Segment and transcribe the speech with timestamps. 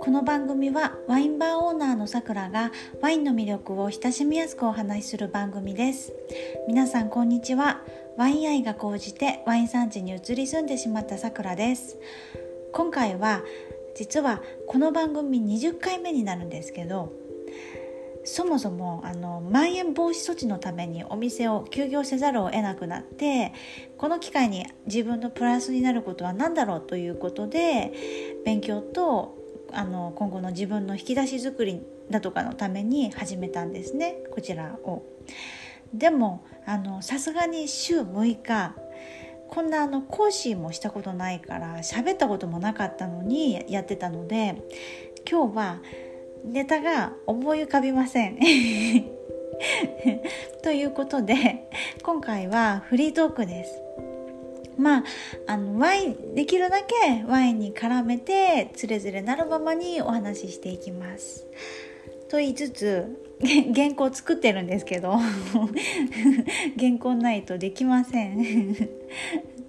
[0.00, 6.12] この番組はワインバーオーナーのさくらがワインの魅力を親しみやすくお話しする番組です。
[6.68, 7.82] 皆さんこんにちは。
[8.16, 11.98] ワイン愛が高じてワイン産地に移り住んでしまったさくらです。
[12.72, 13.42] 今回は
[13.96, 17.12] 実はこの番組20回目になるんですけど
[18.24, 23.52] そもそもあのまん延防止措置のためにお店を休業せざるを得なくなって
[23.96, 27.92] この機会に自分のプラスになることは何だろうということで
[28.44, 29.38] 勉強と
[29.72, 31.80] あの今後の自分の引き出し作り
[32.10, 35.02] だとかのために始めたんですねこちらを。
[35.94, 36.44] でも
[37.00, 38.74] さすがに週6日
[39.48, 44.62] こんなあの講師もしたことないから喋ったこともなかったのにやってたので
[45.28, 45.80] 今日は
[46.44, 48.38] ネタが思い浮かびません。
[50.62, 51.68] ということで
[52.02, 53.82] 今回はフリートークです。
[54.78, 55.04] まあ
[55.46, 61.46] あのワインできるだけワインに絡めてつれづれなるままにお話ししていきます。
[62.28, 63.16] と言いつつ
[63.74, 65.18] 原稿作ってるんですけど
[66.78, 68.76] 原稿ないとできません。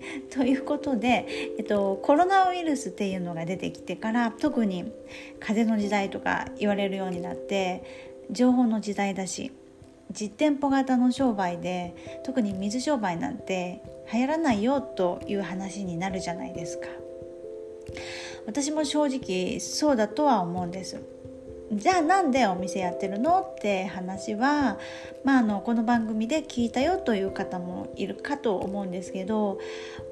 [0.32, 1.26] ということで、
[1.58, 4.92] えっと、コロナウイルスっていうのが出てきてから特に
[5.40, 7.84] 風の時代とか言われるようになって
[8.30, 9.52] 情報の時代だし
[10.12, 16.88] 実店舗型の商売で特に水商売なんて流行らないよという話になるじゃないですか。
[18.46, 21.02] 私も正直そうだとは思うんです。
[21.74, 24.78] じゃあなんでお店やってるのって話は、
[25.24, 29.58] まあ、あのこの番組で聞いたよという方もいるかと思うんですけど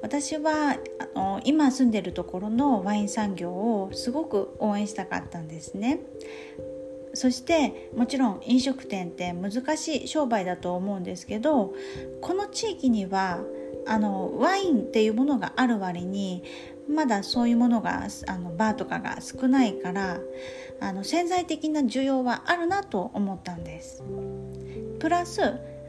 [0.00, 0.78] 私は
[1.14, 6.00] あの今住んでるところのワイン産業をすごく応援したかったんですね。
[7.12, 11.74] そしてもちろん飲食店って難しい商売だと思うんですけど
[12.20, 13.40] この地域には
[13.86, 16.44] あのワインっていうものがある割に
[16.90, 20.18] まだそういうものがあのバーとかが少ないから
[20.80, 24.02] あの潜在的な需要はあるなと思ったんです
[24.98, 25.40] プラス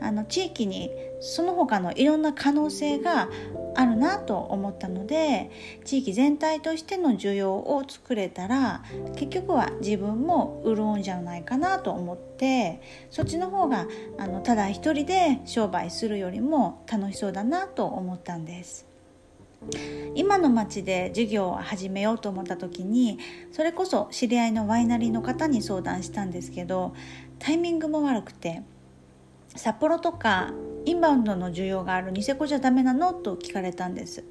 [0.02, 0.90] あの地域に
[1.20, 3.30] その他のいろんな可能性が
[3.76, 5.52] あるなと思ったので
[5.86, 8.84] 地域全体としての需要を作れたら
[9.16, 13.88] 結局は自分も潤うんじゃないかなと思ってそっちの方が
[14.18, 18.91] あのただ一人で商売するよりも楽しそうだなと思ったんです。
[20.16, 23.20] 今の町で授業を始めようと思った時に
[23.52, 26.94] それこそ知り合いのワイナリーの方に相談したんですけど
[27.40, 28.64] タイミングも悪くて
[29.56, 30.52] 札幌とか
[30.86, 34.24] インバウンドの需要があるニセコじゃダメなのと聞かれたんです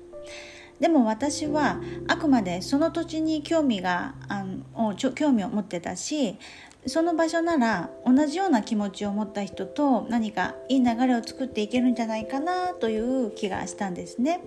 [0.81, 6.39] でも私はあくまでその土地に興味があの興味を持ってたし
[6.87, 14.41] その場所なら同じような気持ちを持った人と何かいい流れを作っていけるんじゃないかなという気がしたんですね。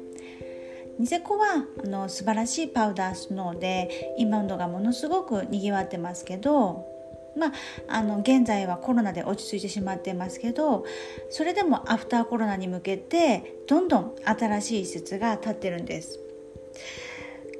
[1.00, 6.92] ニセコはあの素晴らしいパウダースノーでインバウンドがものすごくにぎわってますけど
[7.36, 7.52] まあ、
[7.88, 10.86] あの現在はコロナで落ち着いてしまってますけど
[11.30, 16.20] それでもアフターコロナに向けてどんどん新しい施設が建ってるんです。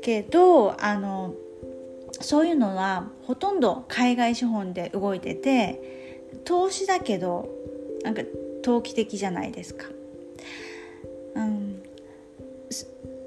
[0.02, 1.34] けどあの
[2.20, 7.50] そういうのはほとんど海外資本で動いてて投資だけど
[8.04, 8.22] なんか
[8.64, 9.88] 投機的じゃないですか。
[11.36, 11.73] うん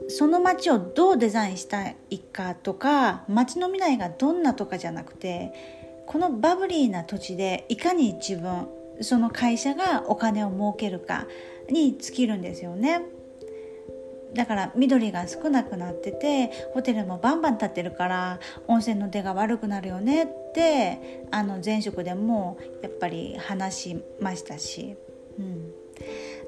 [0.09, 5.53] その街をどうデザインしたいかとか街の未来がどんなとかじゃなくて
[6.06, 8.69] このバブリーな土地でいかに自分
[9.00, 11.27] その会社がお金を儲けるか
[11.69, 13.03] に尽きるんですよね。
[14.34, 24.97] だから緑が少なくなっててホテルもバンバン建ってるから温泉の出が悪くなるよねってあの前職でもやっぱり話しましたし、
[25.38, 25.73] うん、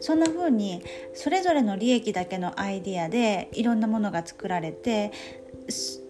[0.00, 0.82] そんな風に
[1.14, 5.12] それぞれの利益だけのアイディアでいろんなものが作られて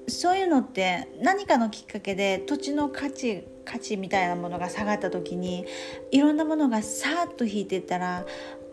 [0.09, 5.66] そういうのって何かのきっかけで土地の価値価値みたいなものが下がった時に
[6.10, 8.25] いろんなものがさーっと引いていったら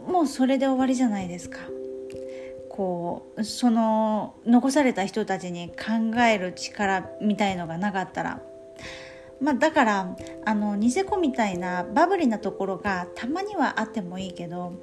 [0.08, 1.60] もうそれで終わりじゃないですか。
[2.70, 8.42] こうその残された人たちに考える力みたいのがなかったら
[9.42, 10.16] まあ、だから
[10.46, 14.74] あのニセコみたいなバブリーなところがたまにはあってもいいけど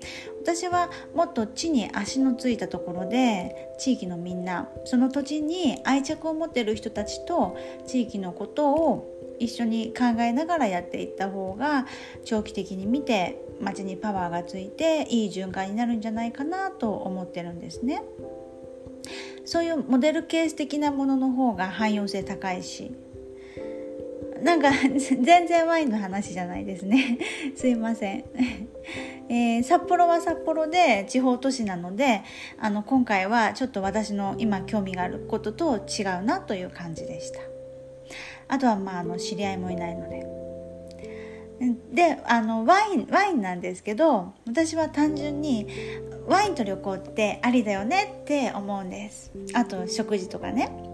[0.43, 7.57] 私はもっと地に足のついたところで地域のみんなその土地に愛着を持ってる人たちと
[7.87, 11.87] 地域のことを一緒に考えながらやっていった方が
[12.25, 18.03] 長期的に見て街にパワーがついていい循環になるんじゃないかなと思ってるんですね。
[19.45, 22.93] そういうモデルケース的なものの方が汎用性高いし
[24.43, 24.71] なんか
[25.23, 27.19] 全然ワインの話じゃないですね。
[27.57, 28.25] すいません、
[29.29, 32.23] えー、札幌は札幌で地方都市なので
[32.59, 37.41] あの今回はちょっと私の今興味があることと違うなという感じでした。
[38.49, 40.27] あとはまああの知り合いもいないので。
[41.93, 45.69] であのワインワインなんですけど私は単純に
[46.27, 49.31] ワインと旅行ってありだよねって思うんです。
[49.55, 50.93] あと食事とかね。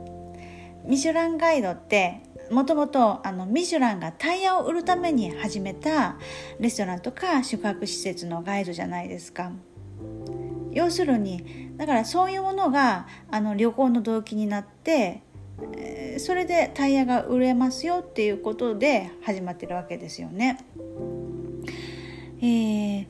[0.89, 6.17] ミシュランガイドってもともとあのミシュランがタイヤを売るために始めた
[6.59, 9.53] レストランとか宿泊施設のガイドじゃないですか
[10.73, 15.23] 要するにだからそういうものがあの旅行の動機になって
[16.19, 20.59] それでタイヤが売れますよっていうことで始まってるわけですよね。
[22.41, 23.07] えー、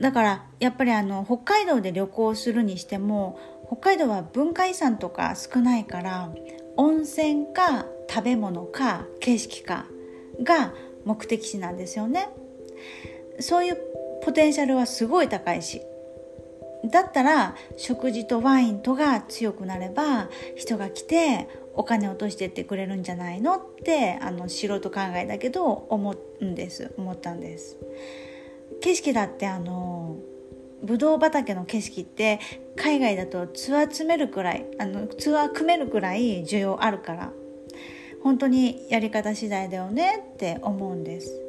[0.00, 6.32] だからやっぱりあの北海道で旅行するにしても北海道は文化遺産とか少ないから
[6.76, 9.86] 温泉か食べ物か景色か
[10.42, 10.72] が
[11.04, 12.28] 目的地なんですよね。
[13.40, 13.78] そういう
[14.22, 15.82] ポテンシャルはすごい高いし。
[16.84, 26.92] だったら食事とワインとが強くなれば人が来てお金落としてってくれるんじゃないのってあの素人考えだけど思うんです。
[26.96, 27.78] 思ったんです。
[28.80, 30.16] 景色だってあの
[30.82, 32.40] ブドウ畑の景色って
[32.76, 37.32] 海外だとツアー詰めるくらいあのツアー組めるくらい需要あるから
[38.22, 41.42] 本当にやり方次第だよねって思うんです。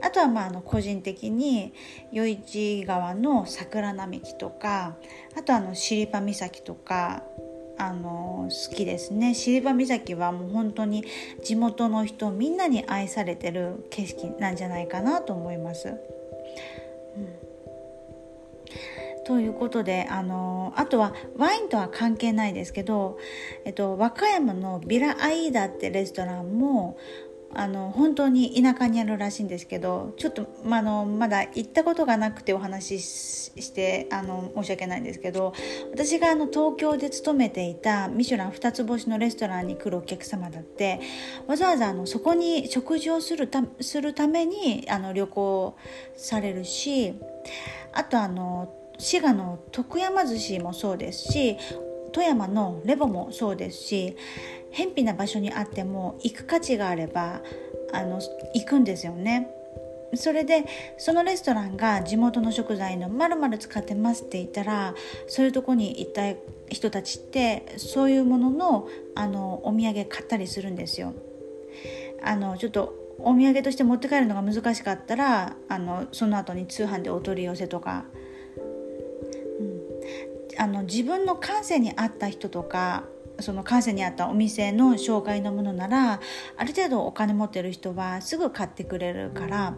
[0.00, 1.72] あとはまああの個人的に
[2.12, 4.96] 余市川の桜並木とか
[5.36, 7.24] あとあの尻羽岬とか
[7.78, 9.34] あの好きですね。
[9.34, 11.04] 尻羽岬はもう本当に
[11.42, 15.88] 地元の人みんなに愛されてる景色なんじゃないかなと思います。
[15.88, 15.92] う
[17.20, 17.47] ん。
[19.28, 23.18] ということであのあとはワインとは関係ないですけど、
[23.66, 26.96] えっと、和歌山のビラアイーダってレストランも
[27.54, 35.52] あの本当に田舎にあるらしいんですけどちょっと、まあのまだ行ったことがなくてお話ししてあの申し訳ないんですけど
[35.90, 41.00] 私があの東京で勤めていたミシュラン2つ星のレストランに来るお客様だって
[41.46, 45.76] わざわざあのそこに食事をするたするためにあの旅行
[46.16, 47.12] されるし
[47.92, 51.56] あとあの滋賀の徳山寿司もそうですし
[52.12, 54.16] 富山のレボもそうですし
[54.70, 57.40] 偏僻な場所にあっても行く価値があれば
[57.92, 58.20] あの
[58.54, 59.54] 行くんですよね。
[60.14, 60.64] それで
[60.96, 64.94] そのレストランが地元の食材のまるまる使ってますって言ったら
[65.26, 66.22] そういうとこに行った
[66.70, 71.12] 人たちってそういうもののあのお土産買ったりするんですよ。
[72.22, 78.04] あのちょっとお土産として持って帰るのが難しかったらあのその後に通販でお取り寄せとか、
[80.58, 83.04] あの自分の感性に合った人とか
[83.40, 86.20] その感性に合ったお店の紹介のものなら
[86.56, 89.74] ある程度お金持ってる人はすぐ買ってくれるから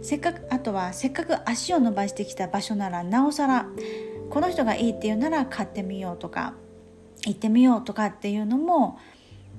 [0.00, 3.66] せっかくあとはせっかく足を伸ばしてきた場所ならなおさら
[4.30, 6.54] この人がいいっていうなら買ってみようとか
[7.26, 8.98] 行ってみようとかっていうのも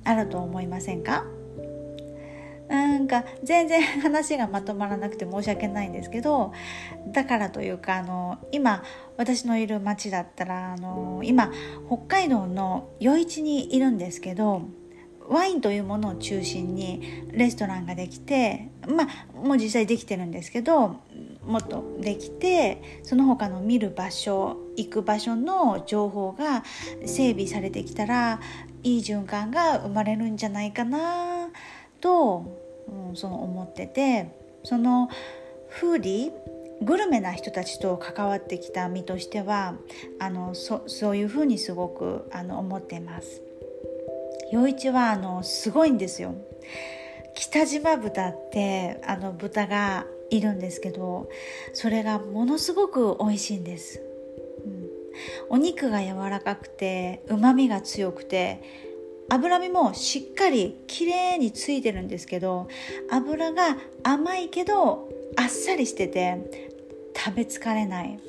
[0.06, 1.26] あると思いませんか？
[2.72, 6.54] なんか全然話がまとまらなくて申し訳ないんですけど
[7.08, 8.82] だからというかあの今
[9.18, 11.52] 私のいる町だったらあの今
[11.88, 14.62] 北海道の余市にいるんですけど
[15.28, 20.96] ワインというものを中心にレストランができてまあもう実際できてるんですけど
[21.46, 26.64] もっとできてその他の見る場所行く場所の情報が
[27.06, 28.40] 整備されてきたら
[28.84, 31.50] いい循環が生まれるんじゃないかな
[32.00, 32.61] と
[32.92, 34.30] うん、その思ってて
[34.64, 35.10] その
[35.70, 36.32] フーディー
[36.84, 39.76] グルメな人たちと関わってきた身としては
[40.20, 43.42] あのそそういうふうにすごくあの思っています。
[44.52, 46.36] 陽一はあのすごいんですよ。
[47.36, 51.30] 北島豚ってあの豚がいるんですけど
[51.74, 54.02] それがものすごく美味しいんです。
[54.66, 54.90] うん、
[55.50, 58.91] お肉が柔らかくてうまみが強くて
[59.34, 62.68] 脂身もしっかりきれいについてるんですけど
[63.10, 65.08] 油が甘いけど
[65.38, 66.70] あっさりしてて
[67.16, 68.20] 食べ疲れない。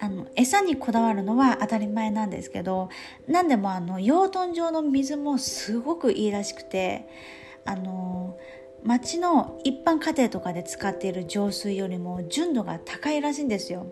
[0.00, 2.90] あの餌にこだわるのは当たり前なんですけど
[3.26, 7.08] 何でもあの養豚場の水もすごくいいらしくて
[7.64, 8.36] あの
[8.84, 13.86] 町の一般家庭とかで使っている浄水よりも純度が高いらしいんですよ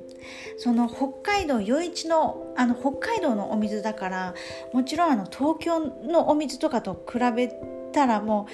[0.59, 4.35] その北海道余市のあの北海道のお水だから
[4.73, 7.49] もちろんあの東京のお水とかと比べ
[7.93, 8.47] たらも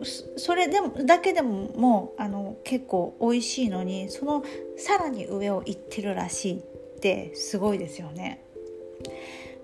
[0.00, 4.44] うそれでもだけでももうあの結構美味しいのにその
[4.76, 6.62] さらに上を行ってるらしいっ
[7.00, 8.44] てすごいですよね。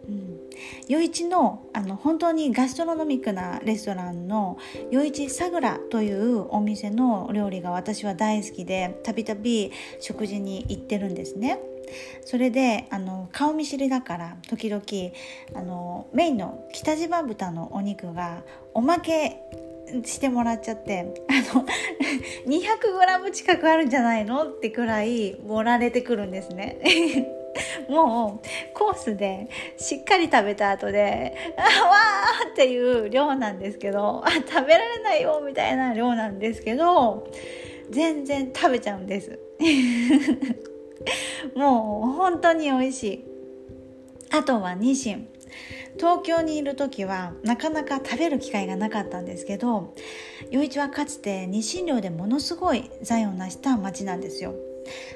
[0.09, 0.50] うん、
[0.89, 4.59] 余市のあの本当にガストロノミックなレストランの
[4.93, 11.61] 余市さぐらというお店の料理が私は大好きでたびたび食事に行ってるんですね。
[12.25, 14.83] それであの顔見知りだから時々
[15.55, 18.43] あのメインの北島豚のお肉が
[18.75, 19.43] おまけ
[20.05, 21.67] してもらっちゃってあの
[22.47, 27.40] 200g 近くあるんじゃないのってくらい盛られてくるんですね。
[27.89, 37.27] もうコースでしっかり食べた後で「わー!」っていう量なんですけどあ食べられないよみたいな量なんですけど
[37.91, 39.39] 全然食べちゃうんです。
[41.57, 43.25] もう本当に美味しい。
[44.31, 45.29] あとはニシン。
[45.99, 49.93] 東京にいる時はなかなか食べる機会がなかったんですけど
[50.51, 54.55] 余一はかつてニシン漁でものすごい財を成した町なんですよ。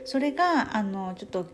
[0.04, 1.46] それがあのちょっと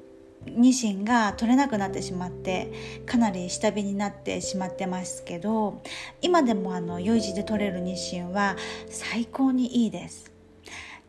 [0.46, 2.72] ニシンが取れなくなってしまって
[3.06, 5.82] かなり下火になってしまってますけど
[6.22, 8.56] 今でもあの余市で取れるニシンは
[8.88, 10.30] 最高にいいです。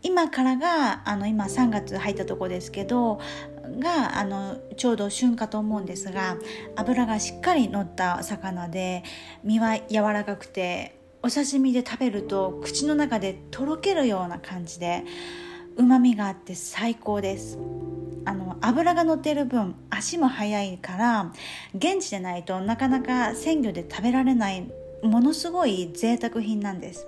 [0.03, 3.19] 今からがあの今3月入ったとこですけど
[3.79, 6.37] があのちょうど旬かと思うんですが
[6.75, 9.03] 脂がしっかり乗った魚で
[9.43, 15.03] 身は柔らかくてお刺身で食べると口の中でとろけるような感じで
[15.77, 17.59] うまみがあって最高です。
[18.61, 21.33] あの油が乗ってる分足も速いから
[21.75, 24.71] 現地でないとなかなか鮮魚で食べられない
[25.03, 27.07] ものすごい贅沢品なんです。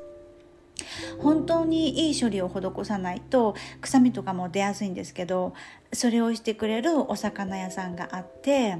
[1.19, 5.53] 本当にいい処理を施さないと臭みとかも出やすいんですけど
[5.93, 8.77] それをしてくれるお魚屋さんがあって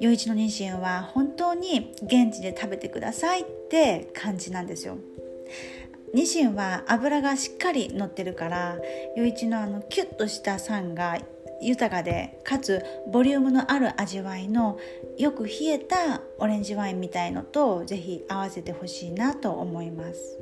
[0.00, 4.96] 余一のニシンは本当に現地で食べてくださいって感じなんですよ。
[6.14, 8.78] ニシンは脂がしっかり乗ってるから
[9.14, 11.18] 余一のあのキュッとした酸が
[11.60, 14.78] 豊かでかつボリュームのある味わいの
[15.16, 20.38] よく冷えたオレンジワインみたいのとぜひ合わせてほしいなと思います。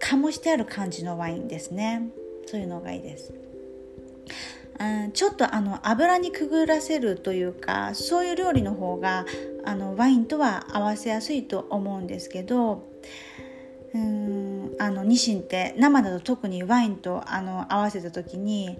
[0.00, 2.08] 醸してある感じのワインですね。
[2.46, 3.32] そういうのがいいです。
[4.80, 9.26] うんちょっとあの油にくぐらせるというかそういう料理の方が
[9.64, 12.88] あのワインとは合わせやすいと思うんですけど
[13.94, 18.78] うんあのニシンって生だと特にワインとあの合わせた時に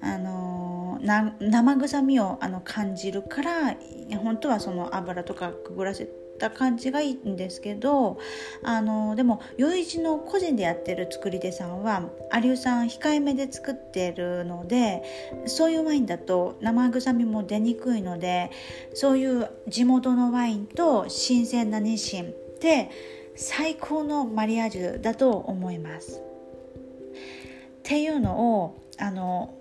[0.00, 3.76] あの生臭みをあの感じるから
[4.22, 8.18] 本当はその油とかくぐらせた感じがいいんですけど
[8.62, 12.02] あのでも余市の個人でやってる作り手さんは
[12.34, 15.02] 有吉さん控えめで作ってるので
[15.46, 18.50] そういうワインだと生臭みも出にくいので
[18.94, 22.90] そういう地元のワインと新鮮なニシンって
[23.36, 26.20] 最高のマリアージュだと思います。
[26.20, 29.54] っていうのをあの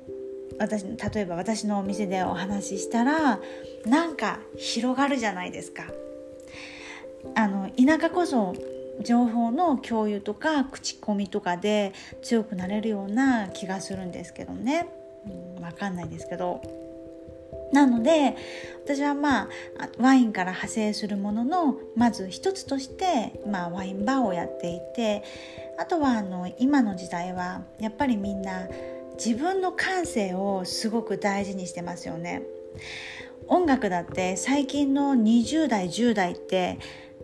[0.59, 3.39] 私例えば私のお店でお話ししたら
[3.85, 5.83] なんか広がるじゃないですか。
[7.35, 8.55] あの田舎こそ
[9.01, 14.87] 情報の共有とか口コミとかで強くなれるような気がするんですけどね、
[15.55, 16.61] うん、分かんないですけど
[17.71, 18.35] なので
[18.83, 19.49] 私はまあ
[19.97, 25.23] ワインから派生するもののまず一つとして、まあ、ワインバーをやっていて
[25.77, 28.67] あとはあの今の時代はやっぱりみんな
[29.17, 32.43] 自分の感性をすごく大事にしてますよね。
[33.47, 36.79] 音楽だって最近の20代10代って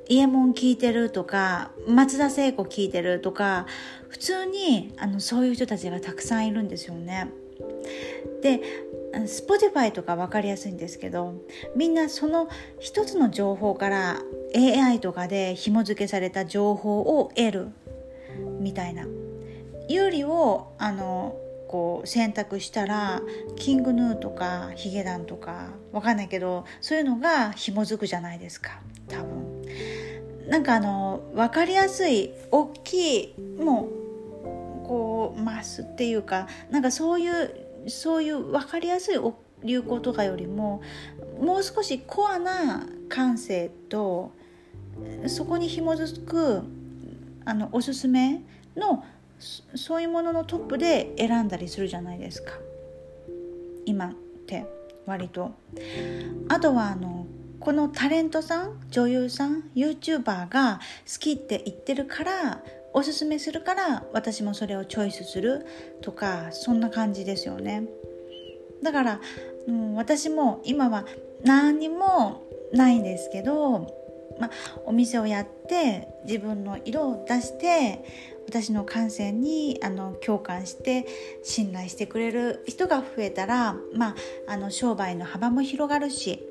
[0.07, 3.65] イエモン聴いてるとか松田聖子聴いてるとか
[4.09, 7.29] 普通にあのそういう人たちがたくさんいるんですよね。
[8.41, 8.61] で
[9.13, 11.35] Spotify とか分かりやすいんですけど
[11.75, 14.21] みんなその一つの情報から
[14.55, 17.67] AI とかで紐付けされた情報を得る
[18.59, 19.05] みたいな
[19.87, 21.37] 有利をあの
[21.73, 23.23] こう選択したら
[23.55, 29.63] キングヌーとかヒゲダンとか分かんないけどそういうのが紐づくじゃないですか多分。
[30.47, 33.87] なんかあの分かりやすい大きいも
[34.83, 39.15] うこうマスっていうかなんかそういうそういう分かりやすい
[39.63, 40.83] 流行とかよりも
[41.41, 44.31] もう少しコアな感性と
[45.25, 46.61] そこに紐づく
[47.45, 48.43] あのおすすめ
[48.75, 49.03] の
[49.39, 52.51] そういうもののトップで選んだりするじゃないですか
[53.85, 54.13] 今っ
[54.47, 54.65] て
[55.05, 55.51] 割と。
[56.49, 57.25] あとはあの
[57.59, 62.61] このタレントさん女優さん YouTuber が好きって言ってるから
[62.93, 65.65] おすすめするから私もそれをチョイスする
[66.01, 67.85] とかそんな感じですよね
[68.83, 69.21] だから、
[69.67, 71.05] うん、私も今は
[71.43, 73.87] 何にもないんですけど、
[74.39, 74.51] ま、
[74.85, 78.03] お店をやって自分の色を出して
[78.47, 81.05] 私の感染にあの共感して
[81.43, 84.15] 信頼してくれる人が増えたら、まあ、
[84.47, 86.43] あの商売の幅も広がるし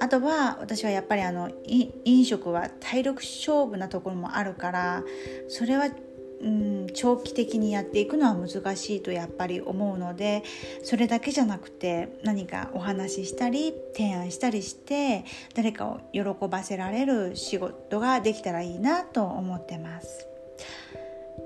[0.00, 5.04] あとは私はやっぱりあの飲食は体力勝負なところもあるから
[5.48, 5.90] それは
[6.40, 10.42] うん、長期的にやっていくのは難しいとやっぱり思うので
[10.82, 15.24] それだけじゃなくて何かお話ししたり提案したりして
[15.54, 20.28] 誰かを喜ばせられる仕事ができたらいいなと思ってます。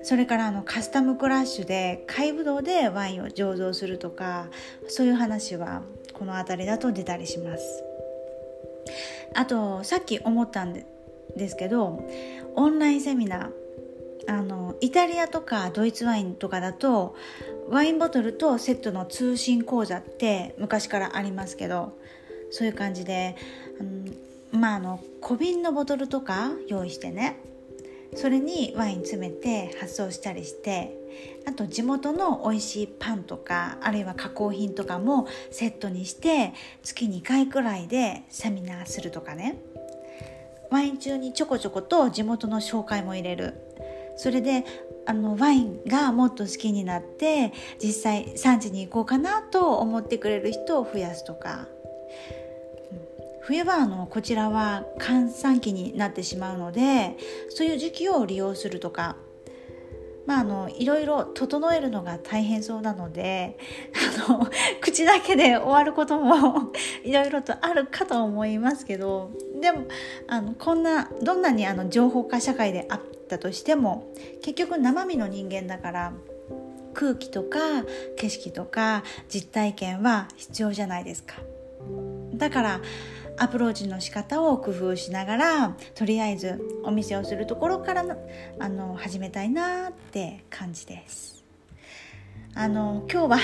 [0.03, 4.49] それからあのカスタムクラッシュで貝ぶどうでワインを醸造するとか
[4.89, 5.83] そういう話は
[6.15, 7.85] この辺りだと出たりします。
[9.35, 10.85] あとさっき思ったんで
[11.49, 12.03] すけど
[12.57, 17.15] オンラインセミナーあのイタリアとかドイツワインとかだと
[17.69, 21.97] ワインボトルとセットの通信講座って昔からありますけど
[22.51, 23.37] そういう感じで、
[24.53, 27.39] うん、まああの小瓶のボトルとか用意してね
[28.15, 30.97] それにワイン詰めて発送したりして
[31.47, 36.53] あと地元の美味しいパンとかあるいは加工品とかもセットにして
[36.83, 39.59] 月2回くらいでセミナーするとかね。
[40.71, 43.55] ワイン中にちょこちょこと地元の紹介も入れる。
[44.17, 44.65] それで
[45.07, 47.53] あのワインがもっと好きになって
[47.83, 51.67] 実際産地に行こうかなと思ってくれる人を増やすとか。
[53.51, 57.17] 冬場あのこちらは閑散期になってしまうので
[57.49, 59.17] そういう時期を利用するとか
[60.27, 63.59] まあ、あのいろいろ整えるのが大変そうなので
[64.29, 64.49] あの
[64.81, 66.71] 口だけで終わることも
[67.03, 69.87] いろいろとあるかと思いますけどでも
[70.29, 76.13] あのこんなどんなにあの情報化社会であったとしても結局生身の人間だから
[76.95, 77.59] 空気とか
[78.17, 81.37] 景色とか実体験は必要じゃないですか。
[82.35, 82.81] だから
[83.39, 88.17] アプローチの仕方を工夫しながらとりあえずお店をするところからの
[88.59, 91.41] あの始めたいなって感じです。
[92.55, 93.39] あの今日は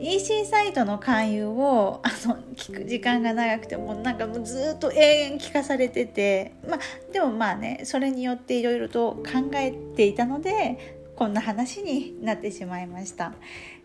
[0.00, 6.80] EC サイトの勧誘をあの聞く時間が長くてもなんかもうずっと永遠聞かされててまあ
[7.12, 13.34] でもまあねそれによっていろいろと考えていたのでこんな話になってしまいました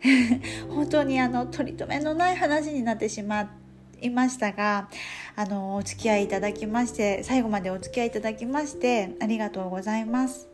[0.69, 3.64] 本当にあの取り留めのない話になってしまって
[4.05, 4.89] いましたが
[5.35, 10.49] あのお付き合いいただきまして最後までお付き合いいただきましてありがとうございます。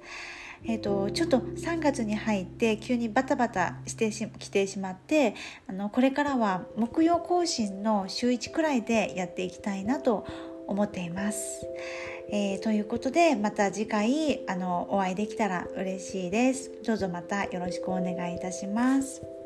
[0.63, 5.33] えーと、ちょっと3月に入って急にバタバタしてし来てしまって
[5.67, 10.25] あのこれからは木曜更新の週1くらいでやっていきたいなと
[10.67, 11.65] 思っています。
[12.29, 16.71] えー、ということでまた次回あのお会いできたら嬉しいです。
[16.85, 19.40] どうぞまたよろしくお願いいたします。